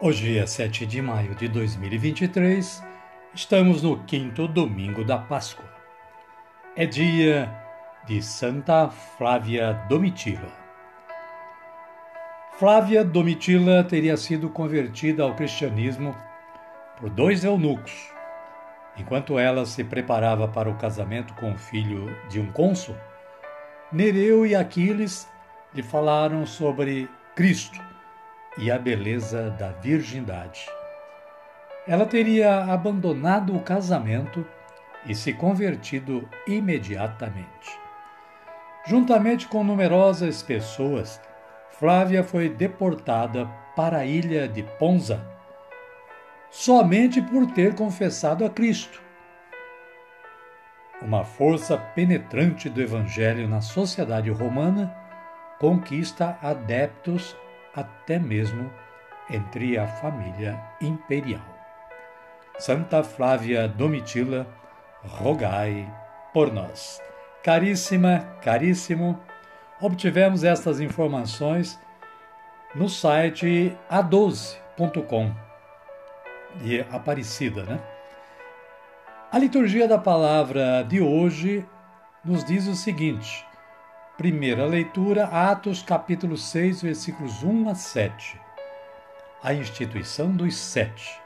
[0.00, 2.82] Hoje é 7 de maio de 2023,
[3.32, 5.64] estamos no quinto domingo da Páscoa.
[6.74, 7.48] É dia
[8.04, 10.50] de Santa Flávia Domitila.
[12.58, 16.14] Flávia Domitila teria sido convertida ao cristianismo
[16.98, 18.12] por dois eunucos.
[18.98, 22.96] Enquanto ela se preparava para o casamento com o filho de um cônsul,
[23.92, 25.28] Nereu e Aquiles
[25.72, 27.93] lhe falaram sobre Cristo
[28.56, 30.66] e a beleza da virgindade.
[31.86, 34.46] Ela teria abandonado o casamento
[35.06, 37.78] e se convertido imediatamente.
[38.86, 41.20] Juntamente com numerosas pessoas,
[41.70, 45.20] Flávia foi deportada para a ilha de Ponza,
[46.50, 49.02] somente por ter confessado a Cristo.
[51.02, 54.94] Uma força penetrante do Evangelho na sociedade romana
[55.58, 57.36] conquista adeptos
[57.74, 58.70] até mesmo
[59.30, 61.42] entre a família imperial.
[62.58, 64.46] Santa Flávia Domitila,
[65.02, 65.92] rogai
[66.32, 67.00] por nós.
[67.42, 69.20] Caríssima, caríssimo,
[69.80, 71.78] obtivemos estas informações
[72.74, 75.32] no site a12.com
[76.56, 77.80] de Aparecida, né?
[79.30, 81.66] A liturgia da palavra de hoje
[82.24, 83.44] nos diz o seguinte:
[84.16, 88.40] Primeira leitura, Atos capítulo 6, versículos 1 a 7.
[89.42, 91.20] A instituição dos sete.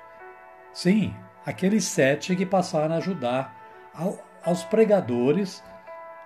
[0.73, 3.55] Sim, aqueles sete que passaram a ajudar
[3.95, 5.63] ao, aos pregadores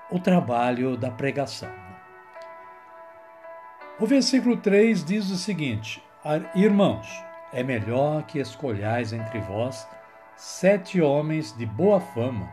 [0.08, 1.72] o trabalho da pregação.
[3.98, 6.00] O versículo 3 diz o seguinte:
[6.54, 7.08] Irmãos,
[7.52, 9.84] é melhor que escolhais entre vós
[10.36, 12.52] sete homens de boa fama,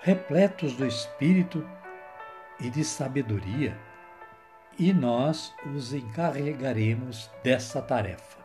[0.00, 1.81] repletos do Espírito e
[2.70, 3.76] de sabedoria,
[4.78, 8.38] e nós os encarregaremos dessa tarefa.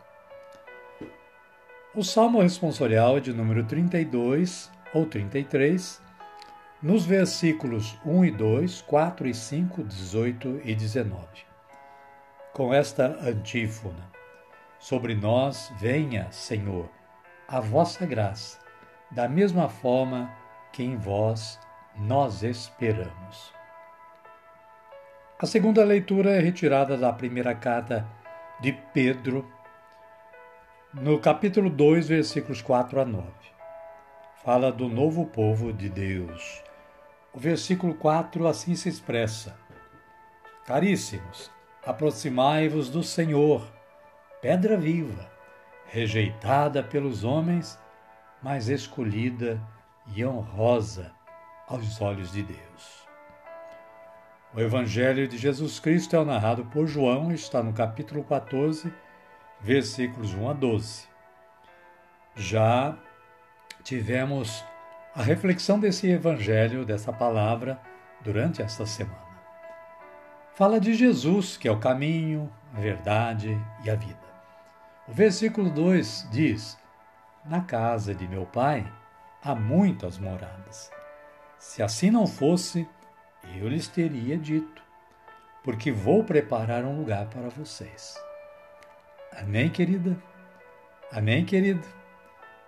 [1.94, 6.00] O Salmo responsorial de número 32 ou 33,
[6.82, 11.26] nos versículos 1 e 2, 4 e 5, 18 e 19.
[12.52, 14.08] Com esta antífona:
[14.78, 16.88] Sobre nós venha, Senhor,
[17.48, 18.58] a vossa graça,
[19.10, 20.30] da mesma forma
[20.72, 21.58] que em vós
[21.96, 23.57] nós esperamos.
[25.40, 28.04] A segunda leitura é retirada da primeira carta
[28.60, 29.48] de Pedro,
[30.92, 33.28] no capítulo 2, versículos 4 a 9.
[34.42, 36.60] Fala do novo povo de Deus.
[37.32, 39.56] O versículo 4 assim se expressa:
[40.66, 41.52] Caríssimos,
[41.86, 43.64] aproximai-vos do Senhor,
[44.42, 45.30] pedra viva,
[45.86, 47.78] rejeitada pelos homens,
[48.42, 49.62] mas escolhida
[50.16, 51.12] e honrosa
[51.68, 53.07] aos olhos de Deus.
[54.54, 58.90] O Evangelho de Jesus Cristo é narrado por João, está no capítulo 14,
[59.60, 61.06] versículos 1 a 12.
[62.34, 62.96] Já
[63.84, 64.64] tivemos
[65.14, 67.78] a reflexão desse Evangelho, dessa palavra,
[68.22, 69.28] durante esta semana.
[70.54, 73.54] Fala de Jesus, que é o caminho, a verdade
[73.84, 74.16] e a vida.
[75.06, 76.78] O versículo 2 diz:
[77.44, 78.90] Na casa de meu pai
[79.44, 80.90] há muitas moradas.
[81.58, 82.88] Se assim não fosse,
[83.56, 84.82] eu lhes teria dito,
[85.64, 88.14] porque vou preparar um lugar para vocês.
[89.32, 90.16] Amém, querida?
[91.12, 91.86] Amém, querido?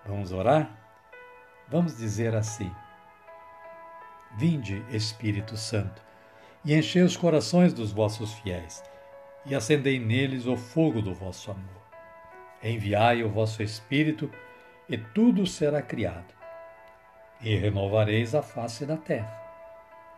[0.07, 0.71] Vamos orar?
[1.69, 2.71] Vamos dizer assim:
[4.37, 6.03] Vinde, Espírito Santo,
[6.65, 8.83] e enchei os corações dos vossos fiéis,
[9.47, 11.83] e acendei neles o fogo do vosso amor.
[12.63, 14.31] Enviai o vosso Espírito,
[14.89, 16.35] e tudo será criado,
[17.41, 19.40] e renovareis a face da terra.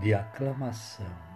[0.00, 1.33] de aclamação.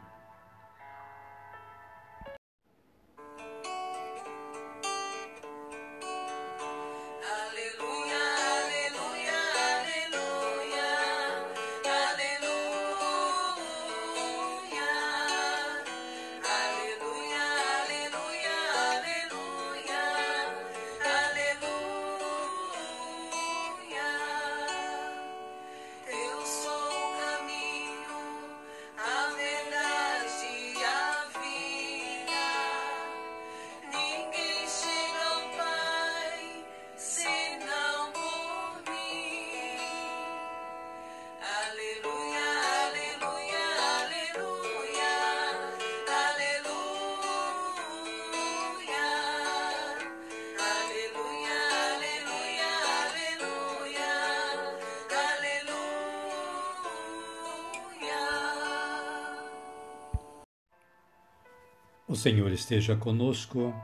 [62.08, 63.74] O Senhor esteja conosco,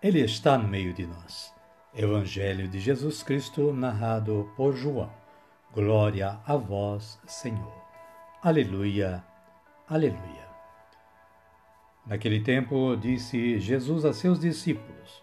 [0.00, 1.52] Ele está no meio de nós.
[1.92, 5.10] Evangelho de Jesus Cristo, narrado por João.
[5.74, 7.74] Glória a vós, Senhor.
[8.40, 9.24] Aleluia,
[9.88, 10.46] aleluia.
[12.06, 15.20] Naquele tempo, disse Jesus a seus discípulos: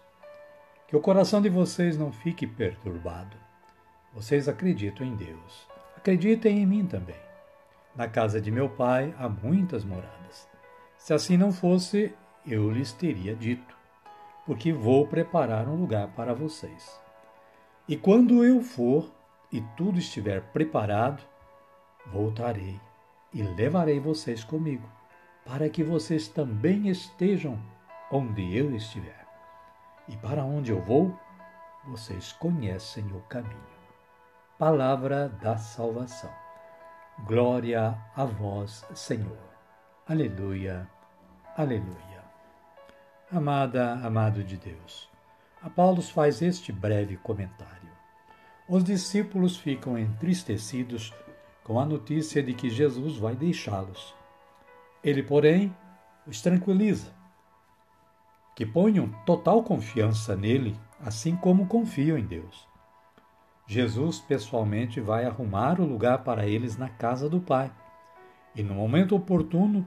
[0.86, 3.38] Que o coração de vocês não fique perturbado.
[4.12, 5.66] Vocês acreditam em Deus.
[5.96, 7.16] Acreditem em mim também.
[7.96, 10.46] Na casa de meu pai há muitas moradas.
[10.98, 12.12] Se assim não fosse,
[12.44, 13.74] eu lhes teria dito,
[14.44, 17.00] porque vou preparar um lugar para vocês.
[17.88, 19.10] E quando eu for
[19.50, 21.22] e tudo estiver preparado,
[22.06, 22.78] voltarei
[23.32, 24.86] e levarei vocês comigo,
[25.46, 27.58] para que vocês também estejam
[28.10, 29.26] onde eu estiver.
[30.08, 31.16] E para onde eu vou,
[31.86, 33.78] vocês conhecem o caminho.
[34.58, 36.32] Palavra da salvação.
[37.24, 39.47] Glória a vós, Senhor.
[40.08, 40.88] Aleluia,
[41.54, 42.24] aleluia.
[43.30, 45.06] Amada, amado de Deus,
[45.62, 47.90] a Paulo faz este breve comentário.
[48.66, 51.12] Os discípulos ficam entristecidos
[51.62, 54.14] com a notícia de que Jesus vai deixá-los.
[55.04, 55.76] Ele, porém,
[56.26, 57.12] os tranquiliza,
[58.56, 60.74] que ponham total confiança nele,
[61.04, 62.66] assim como confiam em Deus.
[63.66, 67.70] Jesus pessoalmente vai arrumar o lugar para eles na casa do Pai
[68.54, 69.86] e, no momento oportuno,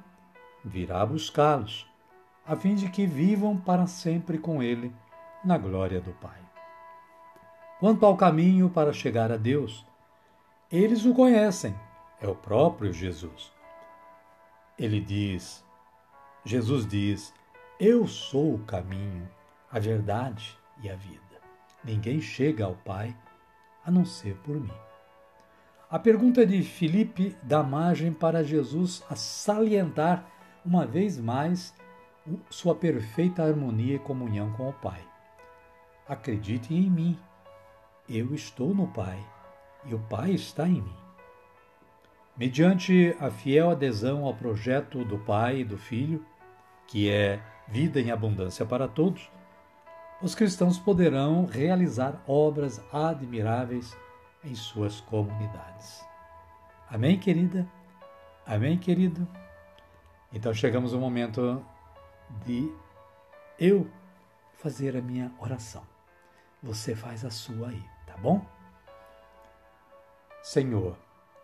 [0.64, 1.88] virá buscá-los,
[2.46, 4.94] a fim de que vivam para sempre com Ele
[5.44, 6.40] na glória do Pai.
[7.80, 9.86] Quanto ao caminho para chegar a Deus,
[10.72, 11.76] eles o conhecem,
[12.20, 13.52] é o próprio Jesus.
[14.78, 15.66] Ele diz,
[16.46, 17.34] Jesus diz:
[17.80, 19.28] Eu sou o caminho,
[19.72, 21.22] a verdade e a vida.
[21.84, 23.16] Ninguém chega ao Pai
[23.84, 24.72] a não ser por mim.
[25.90, 30.26] A pergunta de Filipe dá margem para Jesus a salientar
[30.66, 31.74] uma vez mais
[32.50, 35.02] sua perfeita harmonia e comunhão com o Pai.
[36.08, 37.20] Acredite em mim.
[38.08, 39.20] Eu estou no Pai
[39.86, 40.96] e o Pai está em mim.
[42.38, 46.26] Mediante a fiel adesão ao projeto do Pai e do Filho,
[46.88, 49.30] que é vida em abundância para todos,
[50.22, 53.98] os cristãos poderão realizar obras admiráveis
[54.44, 56.04] em suas comunidades.
[56.90, 57.68] Amém, querida?
[58.46, 59.28] Amém, querido?
[60.32, 61.64] Então chegamos ao momento
[62.46, 62.72] de
[63.60, 63.90] eu
[64.56, 65.84] fazer a minha oração.
[66.64, 68.46] Você faz a sua aí, tá bom?
[70.44, 70.98] Senhor,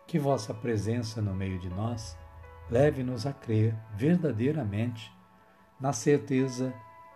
[0.06, 2.16] que vossa presença no meio de nós
[2.70, 5.12] leve-nos a crer verdadeiramente
[5.80, 6.72] na certeza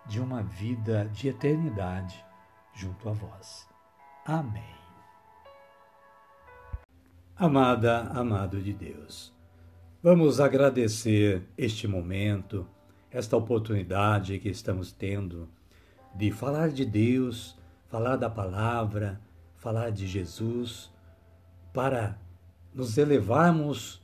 [0.06, 2.24] de uma vida de eternidade
[2.74, 3.68] junto a vós.
[4.24, 4.74] Amém.
[7.36, 9.34] Amada, amado de Deus,
[10.02, 12.66] vamos agradecer este momento
[13.08, 15.48] esta oportunidade que estamos tendo
[16.14, 17.56] de falar de Deus,
[17.88, 19.20] falar da palavra,
[19.54, 20.90] falar de Jesus,
[21.72, 22.18] para
[22.74, 24.02] nos elevarmos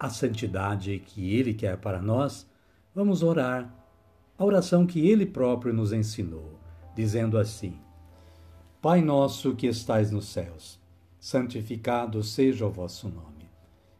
[0.00, 2.46] à santidade que Ele quer para nós,
[2.94, 3.72] vamos orar
[4.38, 6.58] a oração que Ele próprio nos ensinou,
[6.94, 7.78] dizendo assim:
[8.80, 10.80] Pai nosso que estais nos céus,
[11.20, 13.35] santificado seja o vosso nome.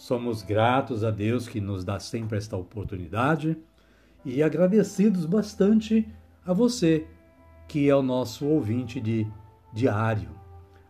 [0.00, 3.56] Somos gratos a Deus que nos dá sempre esta oportunidade
[4.24, 6.08] e agradecidos bastante
[6.44, 7.06] a você,
[7.68, 9.26] que é o nosso ouvinte de
[9.72, 10.40] diário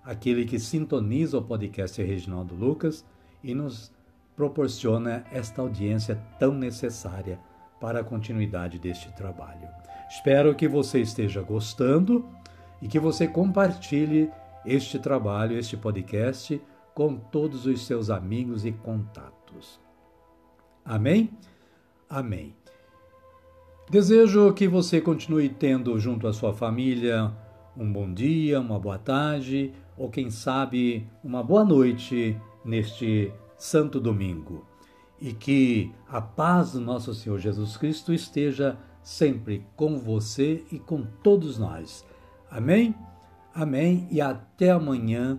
[0.04, 3.04] aquele que sintoniza o podcast Reginaldo Lucas
[3.42, 3.92] e nos
[4.34, 7.38] proporciona esta audiência tão necessária
[7.80, 9.68] para a continuidade deste trabalho.
[10.08, 12.28] Espero que você esteja gostando
[12.82, 14.30] e que você compartilhe
[14.64, 16.60] este trabalho, este podcast,
[16.94, 19.80] com todos os seus amigos e contatos.
[20.84, 21.30] Amém?
[22.08, 22.54] Amém.
[23.90, 27.32] Desejo que você continue tendo junto à sua família
[27.76, 34.64] um bom dia, uma boa tarde ou quem sabe uma boa noite neste santo domingo.
[35.20, 41.02] E que a paz do nosso Senhor Jesus Cristo esteja sempre com você e com
[41.22, 42.04] todos nós.
[42.50, 42.94] Amém?
[43.54, 45.38] Amém e até amanhã,